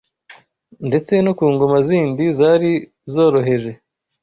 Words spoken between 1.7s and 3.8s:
zindi zari zoroheje